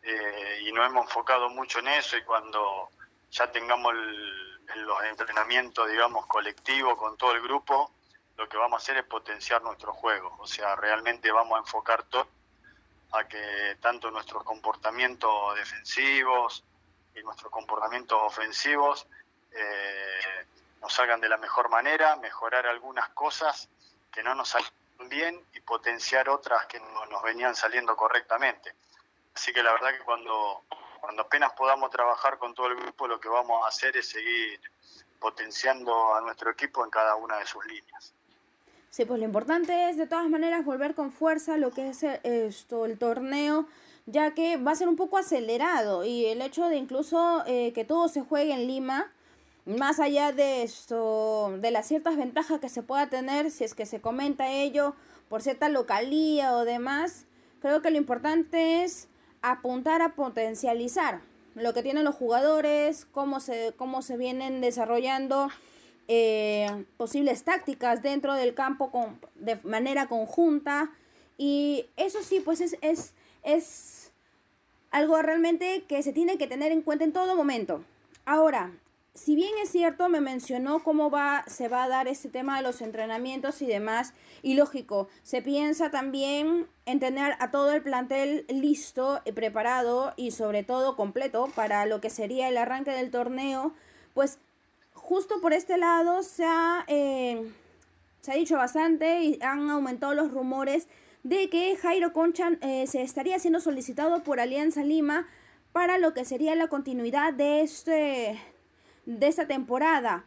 eh, 0.02 0.64
y 0.67 0.73
nos 0.73 0.88
hemos 0.88 1.07
enfocado 1.07 1.49
mucho 1.50 1.79
en 1.79 1.87
eso 1.87 2.17
y 2.17 2.25
cuando 2.25 2.88
ya 3.31 3.52
tengamos 3.52 3.95
los 3.95 5.05
entrenamientos, 5.05 5.88
digamos, 5.88 6.26
colectivos 6.26 6.99
con 6.99 7.17
todo 7.17 7.31
el 7.31 7.43
grupo, 7.43 7.93
lo 8.37 8.49
que 8.49 8.57
vamos 8.57 8.81
a 8.81 8.83
hacer 8.83 8.97
es 8.97 9.05
potenciar 9.05 9.62
nuestro 9.62 9.93
juego. 9.93 10.35
O 10.40 10.49
sea, 10.49 10.75
realmente 10.75 11.31
vamos 11.31 11.59
a 11.59 11.61
enfocar 11.61 12.02
todo 12.05 12.26
a 13.12 13.23
que 13.29 13.76
tanto 13.81 14.11
nuestros 14.11 14.43
comportamientos 14.43 15.55
defensivos 15.55 16.64
y 17.14 17.23
nuestros 17.23 17.52
comportamientos 17.52 18.19
ofensivos 18.21 19.07
eh, 19.52 20.39
nos 20.81 20.93
salgan 20.93 21.21
de 21.21 21.29
la 21.29 21.37
mejor 21.37 21.69
manera, 21.69 22.17
mejorar 22.17 22.67
algunas 22.67 23.09
cosas 23.11 23.69
que 24.13 24.23
no 24.23 24.35
nos 24.35 24.49
salen 24.49 24.69
bien 25.09 25.41
y 25.55 25.61
potenciar 25.61 26.29
otras 26.29 26.67
que 26.67 26.81
no 26.81 27.07
nos 27.07 27.23
venían 27.23 27.55
saliendo 27.55 27.97
correctamente. 27.97 28.75
Así 29.35 29.53
que 29.53 29.63
la 29.63 29.73
verdad 29.73 29.93
que 29.93 30.05
cuando, 30.05 30.63
cuando 31.01 31.23
apenas 31.23 31.53
podamos 31.53 31.91
trabajar 31.91 32.39
con 32.39 32.55
todo 32.55 32.67
el 32.67 32.77
grupo, 32.77 33.07
lo 33.07 33.21
que 33.21 33.29
vamos 33.29 33.65
a 33.65 33.69
hacer 33.69 33.97
es 33.97 34.09
seguir 34.09 34.61
potenciando 35.19 36.15
a 36.15 36.21
nuestro 36.21 36.51
equipo 36.51 36.85
en 36.85 36.91
cada 36.91 37.15
una 37.15 37.39
de 37.39 37.47
sus 37.47 37.65
líneas. 37.67 38.13
Sí, 38.91 39.05
pues 39.05 39.21
lo 39.21 39.25
importante 39.25 39.89
es 39.89 39.97
de 39.97 40.07
todas 40.07 40.29
maneras 40.29 40.65
volver 40.65 40.95
con 40.95 41.13
fuerza 41.13 41.57
lo 41.57 41.71
que 41.71 41.91
es 41.91 42.03
esto, 42.03 42.87
el 42.87 42.99
torneo, 42.99 43.67
ya 44.07 44.35
que 44.35 44.57
va 44.57 44.73
a 44.73 44.77
ser 44.77 44.89
un 44.89 44.97
poco 44.97 45.19
acelerado 45.19 46.05
y 46.05 46.27
el 46.27 46.43
hecho 46.43 46.69
de 46.69 46.77
incluso 46.77 47.45
eh, 47.47 47.73
que 47.73 47.85
todo 47.85 48.09
se 48.09 48.23
juegue 48.23 48.53
en 48.53 48.67
Lima, 48.67 49.13
más 49.67 50.00
allá 50.00 50.33
de 50.33 50.62
esto, 50.62 51.57
de 51.61 51.71
las 51.71 51.87
ciertas 51.87 52.17
ventajas 52.17 52.61
que 52.61 52.69
se 52.69 52.83
pueda 52.83 53.09
tener, 53.09 53.50
si 53.50 53.64
es 53.64 53.75
que 53.75 53.87
se 53.87 54.00
comenta 54.00 54.50
ello 54.50 54.95
por 55.29 55.43
cierta 55.43 55.69
localía 55.69 56.57
o 56.57 56.64
demás, 56.64 57.26
creo 57.61 57.83
que 57.83 57.90
lo 57.90 57.97
importante 57.97 58.83
es 58.83 59.09
apuntar 59.43 60.02
a 60.02 60.14
potencializar 60.14 61.21
lo 61.55 61.73
que 61.73 61.83
tienen 61.83 62.05
los 62.05 62.14
jugadores, 62.14 63.07
cómo 63.12 63.40
se, 63.40 63.73
cómo 63.76 64.02
se 64.02 64.17
vienen 64.17 64.61
desarrollando 64.61 65.49
eh, 66.09 66.85
posibles 66.97 67.45
tácticas 67.45 68.02
dentro 68.02 68.35
del 68.35 68.55
campo 68.55 68.90
con, 68.90 69.21
de 69.37 69.57
manera 69.62 70.07
conjunta. 70.07 70.90
Y 71.38 71.87
eso 71.97 72.23
sí, 72.23 72.40
pues 72.40 72.61
es, 72.61 72.76
es, 72.81 73.14
es 73.43 74.11
algo 74.90 75.21
realmente 75.23 75.85
que 75.88 76.02
se 76.02 76.12
tiene 76.12 76.38
que 76.38 76.47
tener 76.47 76.73
en 76.73 76.83
cuenta 76.83 77.05
en 77.05 77.12
todo 77.12 77.37
momento. 77.37 77.85
Ahora, 78.25 78.73
si 79.23 79.37
bien 79.37 79.50
es 79.62 79.69
cierto, 79.69 80.09
me 80.09 80.23
mencionó 80.23 80.83
cómo 80.83 81.11
va, 81.11 81.45
se 81.47 81.69
va 81.69 81.85
a 81.85 81.89
dar 81.89 82.09
este 82.09 82.31
tema 82.31 82.57
de 82.57 82.62
los 82.62 82.81
entrenamientos 82.81 83.61
y 83.61 83.67
demás, 83.67 84.15
y 84.41 84.55
lógico, 84.55 85.09
se 85.23 85.43
piensa 85.43 85.91
también 85.91 86.67
en 86.87 87.00
tener 87.00 87.35
a 87.39 87.50
todo 87.50 87.73
el 87.73 87.83
plantel 87.83 88.47
listo, 88.49 89.21
y 89.27 89.33
preparado 89.33 90.15
y 90.17 90.31
sobre 90.31 90.62
todo 90.62 90.97
completo 90.97 91.50
para 91.55 91.85
lo 91.85 92.00
que 92.00 92.09
sería 92.09 92.49
el 92.49 92.57
arranque 92.57 92.93
del 92.93 93.11
torneo, 93.11 93.75
pues 94.15 94.39
justo 94.95 95.43
por 95.43 95.53
este 95.53 95.77
lado 95.77 96.23
se 96.23 96.47
ha, 96.47 96.87
eh, 96.89 97.47
se 98.23 98.33
ha 98.33 98.37
dicho 98.37 98.57
bastante 98.57 99.23
y 99.23 99.39
han 99.43 99.69
aumentado 99.69 100.15
los 100.15 100.31
rumores 100.31 100.89
de 101.25 101.50
que 101.50 101.77
Jairo 101.77 102.15
Concha 102.15 102.53
eh, 102.62 102.87
se 102.87 103.03
estaría 103.03 103.39
siendo 103.39 103.61
solicitado 103.61 104.23
por 104.23 104.41
Alianza 104.41 104.83
Lima 104.83 105.29
para 105.73 105.99
lo 105.99 106.15
que 106.15 106.25
sería 106.25 106.55
la 106.55 106.69
continuidad 106.69 107.35
de 107.35 107.61
este 107.61 108.41
de 109.07 109.26
esta 109.26 109.47
temporada. 109.47 110.25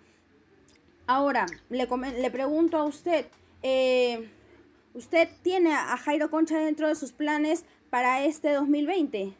Ahora, 1.07 1.45
le, 1.69 1.87
le 1.87 2.31
pregunto 2.31 2.77
a 2.77 2.83
usted, 2.83 3.27
eh, 3.61 4.31
¿usted 4.93 5.29
tiene 5.41 5.75
a 5.75 5.97
Jairo 5.97 6.29
Concha 6.29 6.57
dentro 6.57 6.87
de 6.87 6.95
sus 6.95 7.11
planes 7.11 7.65
para 7.89 8.23
este 8.23 8.53
2020? 8.53 9.37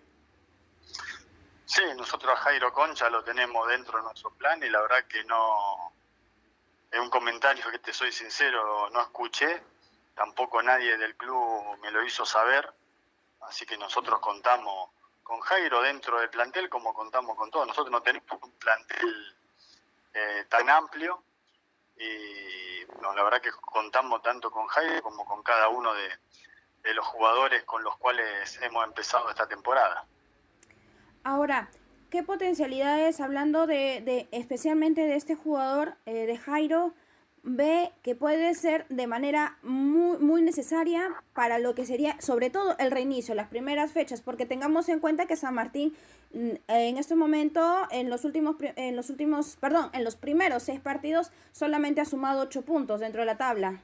Sí, 1.66 1.82
nosotros 1.98 2.34
a 2.34 2.42
Jairo 2.42 2.72
Concha 2.74 3.10
lo 3.10 3.24
tenemos 3.24 3.68
dentro 3.68 3.98
de 3.98 4.04
nuestro 4.04 4.32
plan 4.32 4.62
y 4.62 4.70
la 4.70 4.82
verdad 4.82 5.06
que 5.08 5.24
no, 5.24 5.94
es 6.94 7.00
un 7.00 7.10
comentario 7.10 7.64
que 7.72 7.80
te 7.80 7.92
soy 7.92 8.12
sincero, 8.12 8.90
no 8.92 9.02
escuché, 9.02 9.64
tampoco 10.14 10.62
nadie 10.62 10.96
del 10.98 11.16
club 11.16 11.80
me 11.82 11.90
lo 11.90 12.06
hizo 12.06 12.24
saber, 12.24 12.72
así 13.42 13.66
que 13.66 13.76
nosotros 13.78 14.20
contamos 14.20 14.92
con 15.24 15.40
Jairo 15.40 15.82
dentro 15.82 16.20
del 16.20 16.30
plantel 16.30 16.70
como 16.70 16.94
contamos 16.94 17.36
con 17.36 17.50
todo. 17.50 17.66
Nosotros 17.66 17.92
no 17.92 18.02
tenemos 18.02 18.30
un 18.42 18.52
plantel 18.52 19.36
eh, 20.14 20.46
tan 20.50 20.70
amplio 20.70 21.24
y 21.98 22.64
la 23.16 23.24
verdad 23.24 23.42
que 23.42 23.52
contamos 23.52 24.22
tanto 24.22 24.52
con 24.52 24.68
Jairo 24.68 25.02
como 25.02 25.26
con 25.26 25.44
cada 25.44 25.70
uno 25.70 25.94
de, 25.94 26.10
los 26.94 27.06
jugadores 27.06 27.64
con 27.64 27.84
los 27.84 27.96
cuales 27.98 28.60
hemos 28.62 28.86
empezado 28.86 29.30
esta 29.30 29.48
temporada. 29.48 30.06
Ahora, 31.24 31.70
¿qué 32.12 32.24
potencialidades, 32.24 33.22
hablando 33.22 33.66
de, 33.68 34.02
de 34.02 34.28
especialmente 34.32 35.02
de 35.02 35.16
este 35.16 35.36
jugador, 35.36 35.96
eh, 36.06 36.26
de 36.26 36.38
Jairo, 36.38 36.94
ve 37.44 37.92
que 38.04 38.16
puede 38.16 38.56
ser 38.56 38.88
de 38.88 39.06
manera 39.06 39.58
muy, 39.62 40.18
muy 40.18 40.42
necesaria 40.42 41.14
para 41.34 41.60
lo 41.60 41.76
que 41.76 41.86
sería, 41.86 42.20
sobre 42.22 42.50
todo, 42.50 42.76
el 42.80 42.90
reinicio, 42.90 43.36
las 43.36 43.50
primeras 43.50 43.92
fechas, 43.92 44.22
porque 44.22 44.46
tengamos 44.46 44.88
en 44.90 45.02
cuenta 45.02 45.26
que 45.26 45.36
San 45.36 45.54
Martín 45.54 45.96
mm, 46.34 46.52
en 46.68 46.98
este 46.98 47.16
momento, 47.16 47.86
en 47.92 48.10
los 48.10 48.24
últimos, 48.24 48.56
en 48.62 48.96
los 48.96 49.10
últimos, 49.10 49.58
perdón, 49.58 49.90
en 49.94 50.06
los 50.06 50.16
primeros 50.16 50.64
seis 50.64 50.80
partidos, 50.80 51.32
solamente 51.52 52.00
ha 52.00 52.06
sumado 52.06 52.44
ocho 52.44 52.62
puntos 52.62 53.02
dentro 53.02 53.22
de 53.22 53.26
la 53.26 53.38
tabla. 53.38 53.82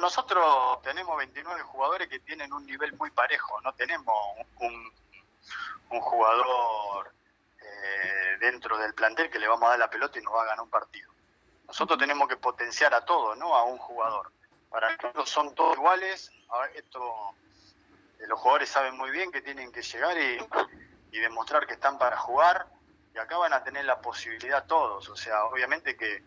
nosotros 0.00 0.82
tenemos 0.82 1.16
29 1.16 1.62
jugadores 1.62 2.08
que 2.08 2.18
tienen 2.20 2.52
un 2.52 2.66
nivel 2.66 2.92
muy 2.98 3.10
parejo, 3.10 3.60
no 3.62 3.72
tenemos 3.72 4.14
un, 4.60 4.92
un 5.88 6.00
jugador 6.00 7.12
eh, 7.62 8.36
dentro 8.40 8.76
del 8.76 8.92
plantel 8.92 9.30
que 9.30 9.38
le 9.38 9.48
vamos 9.48 9.66
a 9.66 9.70
dar 9.70 9.78
la 9.78 9.90
pelota 9.90 10.18
y 10.18 10.22
nos 10.22 10.34
va 10.34 10.42
a 10.42 10.46
ganar 10.46 10.64
un 10.64 10.70
partido. 10.70 11.13
Nosotros 11.66 11.98
tenemos 11.98 12.28
que 12.28 12.36
potenciar 12.36 12.94
a 12.94 13.04
todos, 13.04 13.36
no 13.38 13.54
a 13.54 13.64
un 13.64 13.78
jugador. 13.78 14.30
Para 14.70 14.90
nosotros 14.96 15.30
son 15.30 15.54
todos 15.54 15.76
iguales. 15.76 16.32
esto, 16.74 17.00
eh, 18.18 18.26
los 18.26 18.38
jugadores 18.40 18.68
saben 18.68 18.96
muy 18.96 19.10
bien 19.10 19.30
que 19.30 19.40
tienen 19.40 19.70
que 19.72 19.82
llegar 19.82 20.16
y, 20.18 20.38
demostrar 21.20 21.66
que 21.66 21.74
están 21.74 21.96
para 21.96 22.16
jugar. 22.16 22.66
Y 23.14 23.18
acá 23.18 23.38
van 23.38 23.52
a 23.52 23.62
tener 23.62 23.84
la 23.84 24.00
posibilidad 24.00 24.66
todos. 24.66 25.08
O 25.08 25.16
sea, 25.16 25.44
obviamente 25.44 25.96
que 25.96 26.24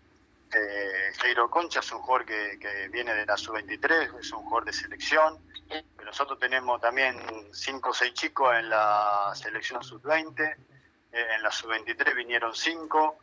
eh, 0.53 1.12
Jairo 1.20 1.50
Concha 1.50 1.82
es 1.82 1.91
un 1.91 2.00
jugador 2.00 2.25
que, 2.25 2.88
viene 2.89 3.13
de 3.13 3.25
la 3.25 3.36
sub-23, 3.36 4.17
es 4.17 4.32
un 4.32 4.44
jugador 4.44 4.63
de 4.65 4.74
selección. 4.74 5.38
nosotros 6.06 6.39
tenemos 6.39 6.79
también 6.79 7.20
cinco 7.51 7.89
o 7.89 7.94
seis 7.94 8.13
chicos 8.13 8.56
en 8.56 8.70
la 8.70 9.34
selección 9.36 9.84
sub-20. 9.84 10.56
Eh, 11.12 11.27
en 11.36 11.44
la 11.44 11.51
sub-23 11.51 12.15
vinieron 12.15 12.56
cinco. 12.56 13.17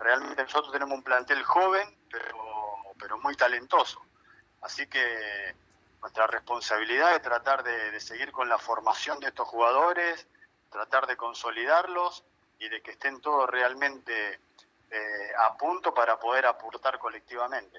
Realmente 0.00 0.42
nosotros 0.42 0.72
tenemos 0.72 0.96
un 0.96 1.02
plantel 1.02 1.42
joven, 1.42 1.96
pero, 2.10 2.36
pero 2.98 3.18
muy 3.18 3.36
talentoso. 3.36 4.00
Así 4.62 4.86
que 4.86 5.54
nuestra 6.00 6.26
responsabilidad 6.26 7.14
es 7.14 7.22
tratar 7.22 7.62
de, 7.62 7.98
seguir 8.00 8.32
con 8.32 8.48
la 8.48 8.58
formación 8.58 9.20
de 9.20 9.28
estos 9.28 9.46
jugadores, 9.48 10.26
tratar 10.70 11.06
de 11.06 11.16
consolidarlos 11.16 12.24
y 12.58 12.68
de 12.68 12.82
que 12.82 12.92
estén 12.92 13.20
todos 13.20 13.48
realmente 13.48 14.40
eh, 14.90 15.32
a 15.38 15.56
punto 15.56 15.94
para 15.94 16.18
poder 16.18 16.46
aportar 16.46 16.98
colectivamente. 16.98 17.78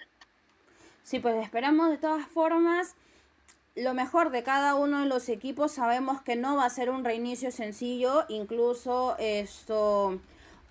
Sí, 1.03 1.19
pues 1.19 1.35
esperamos 1.43 1.89
de 1.89 1.97
todas 1.97 2.25
formas 2.27 2.95
lo 3.75 3.93
mejor 3.93 4.29
de 4.29 4.43
cada 4.43 4.75
uno 4.75 4.99
de 5.01 5.07
los 5.07 5.27
equipos. 5.29 5.73
Sabemos 5.73 6.21
que 6.21 6.35
no 6.35 6.55
va 6.55 6.65
a 6.65 6.69
ser 6.69 6.89
un 6.89 7.03
reinicio 7.03 7.51
sencillo, 7.51 8.25
incluso 8.29 9.15
esto 9.17 10.19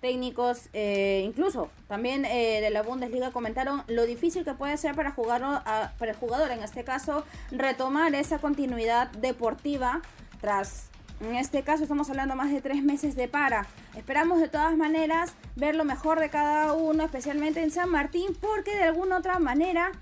técnicos, 0.03 0.67
eh, 0.73 1.23
incluso 1.25 1.69
también 1.87 2.25
eh, 2.25 2.59
de 2.59 2.69
la 2.71 2.81
Bundesliga 2.81 3.31
comentaron 3.31 3.83
lo 3.87 4.05
difícil 4.05 4.43
que 4.43 4.53
puede 4.53 4.75
ser 4.75 4.95
para, 4.95 5.11
jugar, 5.11 5.63
para 5.97 6.11
el 6.11 6.17
jugador, 6.17 6.51
en 6.51 6.61
este 6.61 6.83
caso, 6.83 7.23
retomar 7.51 8.13
esa 8.13 8.39
continuidad 8.39 9.09
deportiva 9.11 10.01
tras, 10.41 10.89
en 11.21 11.35
este 11.35 11.63
caso 11.63 11.83
estamos 11.83 12.09
hablando 12.09 12.35
más 12.35 12.51
de 12.51 12.59
tres 12.59 12.83
meses 12.83 13.15
de 13.15 13.29
para. 13.29 13.65
Esperamos 13.95 14.41
de 14.41 14.49
todas 14.49 14.75
maneras 14.75 15.35
ver 15.55 15.73
lo 15.73 15.85
mejor 15.85 16.19
de 16.19 16.29
cada 16.29 16.73
uno, 16.73 17.05
especialmente 17.05 17.63
en 17.63 17.71
San 17.71 17.89
Martín, 17.89 18.37
porque 18.41 18.75
de 18.75 18.83
alguna 18.83 19.17
otra 19.17 19.39
manera... 19.39 19.93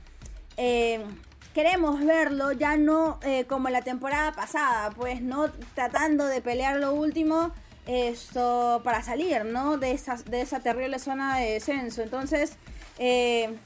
Eh, 0.58 1.06
queremos 1.54 2.00
verlo 2.06 2.54
ya 2.54 2.78
no 2.78 3.20
como 3.50 3.68
la 3.68 3.82
temporada 3.82 4.32
pasada, 4.32 4.92
pues 4.92 5.22
no 5.22 5.50
tratando 5.76 6.26
de 6.26 6.40
pelear 6.40 6.78
lo 6.78 6.94
último, 6.94 7.52
esto 7.86 8.82
para 8.84 9.02
salir, 9.02 9.46
¿no? 9.46 9.78
De 9.78 9.92
esa, 9.92 10.16
de 10.16 10.42
esa 10.42 10.60
terrible 10.60 11.00
zona 11.00 11.38
de 11.38 11.54
descenso. 11.54 12.02
Entonces, 12.02 12.58
eh, 12.98 13.58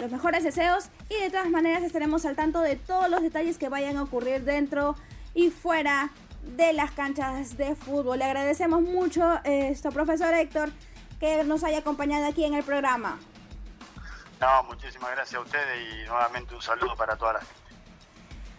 los 0.00 0.10
mejores 0.10 0.44
deseos 0.44 0.88
y 1.08 1.20
de 1.22 1.30
todas 1.30 1.48
maneras 1.50 1.82
estaremos 1.82 2.24
al 2.26 2.36
tanto 2.36 2.60
de 2.60 2.76
todos 2.76 3.08
los 3.08 3.22
detalles 3.22 3.58
que 3.58 3.68
vayan 3.68 3.96
a 3.96 4.02
ocurrir 4.02 4.44
dentro 4.44 4.96
y 5.34 5.50
fuera 5.50 6.10
de 6.56 6.72
las 6.72 6.90
canchas 6.90 7.56
de 7.56 7.74
fútbol. 7.74 8.18
Le 8.18 8.24
agradecemos 8.24 8.82
mucho 8.82 9.40
esto, 9.44 9.90
profesor 9.90 10.34
Héctor, 10.34 10.70
que 11.20 11.44
nos 11.44 11.64
haya 11.64 11.78
acompañado 11.78 12.26
aquí 12.26 12.44
en 12.44 12.54
el 12.54 12.64
programa. 12.64 13.18
No, 14.40 14.62
muchísimas 14.64 15.10
gracias 15.12 15.36
a 15.36 15.40
ustedes 15.40 16.04
y 16.04 16.08
nuevamente 16.08 16.54
un 16.54 16.62
saludo 16.62 16.96
para 16.96 17.16
toda 17.16 17.34
la 17.34 17.40
gente. 17.40 17.54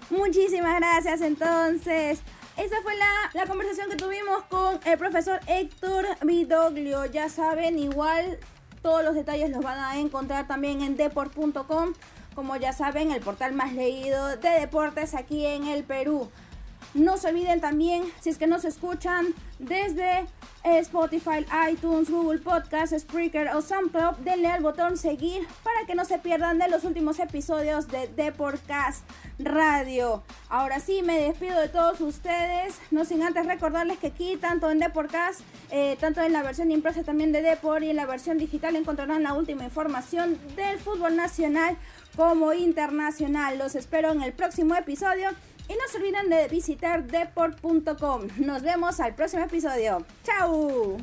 Muchísimas 0.09 0.75
gracias 0.79 1.21
entonces. 1.21 2.21
Esa 2.57 2.81
fue 2.83 2.93
la, 2.95 3.45
conversación 3.47 3.89
que 3.89 3.97
tuvimos 3.97 4.43
con 4.43 4.79
el 4.85 4.97
profesor 4.97 5.41
Héctor 5.45 6.05
Vidoglio. 6.21 7.05
Ya 7.05 7.27
saben, 7.27 7.77
igual 7.77 8.39
todos 8.81 9.03
los 9.03 9.13
detalles 9.13 9.49
los 9.49 9.61
van 9.61 9.77
a 9.77 9.99
encontrar 9.99 10.47
también 10.47 10.81
en 10.81 10.95
deport.com. 10.95 11.93
Como 12.33 12.55
ya 12.55 12.71
saben, 12.71 13.11
el 13.11 13.21
portal 13.21 13.53
más 13.53 13.73
leído 13.73 14.37
de 14.37 14.49
deportes 14.49 15.15
aquí 15.15 15.45
en 15.45 15.67
el 15.67 15.83
Perú. 15.83 16.29
No 16.93 17.17
se 17.17 17.27
olviden 17.27 17.59
también, 17.59 18.03
si 18.21 18.29
es 18.29 18.37
que 18.37 18.47
nos 18.47 18.63
escuchan 18.63 19.33
desde 19.59 20.25
Spotify, 20.65 21.45
iTunes, 21.71 22.09
Google 22.09 22.39
Podcast, 22.39 22.91
Spreaker 22.97 23.49
o 23.55 23.61
SoundCloud, 23.61 24.17
denle 24.23 24.47
al 24.47 24.63
botón 24.63 24.97
seguir 24.97 25.47
para 25.63 25.85
que 25.85 25.93
no 25.93 26.05
se 26.05 26.17
pierdan 26.17 26.57
de 26.57 26.67
los 26.67 26.83
últimos 26.85 27.19
episodios 27.19 27.87
de 27.87 28.07
Deportcast 28.07 29.07
Radio. 29.37 30.23
Ahora 30.49 30.79
sí, 30.79 31.03
me 31.03 31.19
despido 31.19 31.59
de 31.59 31.69
todos 31.69 32.01
ustedes, 32.01 32.79
no 32.89 33.05
sin 33.05 33.21
antes 33.21 33.45
recordarles 33.45 33.99
que 33.99 34.07
aquí, 34.07 34.37
tanto 34.37 34.71
en 34.71 34.79
Deportcast, 34.79 35.41
eh, 35.69 35.97
tanto 35.99 36.21
en 36.21 36.33
la 36.33 36.41
versión 36.41 36.71
impresa 36.71 37.03
también 37.03 37.31
de 37.31 37.43
Deport 37.43 37.83
y 37.83 37.91
en 37.91 37.95
la 37.95 38.07
versión 38.07 38.39
digital 38.39 38.75
encontrarán 38.75 39.21
la 39.21 39.33
última 39.33 39.65
información 39.65 40.39
del 40.55 40.79
fútbol 40.79 41.15
nacional 41.15 41.77
como 42.15 42.53
internacional. 42.53 43.59
Los 43.59 43.75
espero 43.75 44.11
en 44.11 44.23
el 44.23 44.33
próximo 44.33 44.75
episodio 44.75 45.29
y 45.67 45.73
no 45.73 45.87
se 45.89 45.97
olviden 45.97 46.29
de 46.29 46.47
visitar 46.47 47.05
deport.com. 47.05 48.27
Nos 48.37 48.61
vemos 48.61 48.99
al 48.99 49.15
próximo 49.15 49.43
episodio. 49.43 50.05
¡Chao! 50.23 50.97